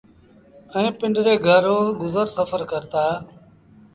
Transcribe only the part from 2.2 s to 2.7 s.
سڦر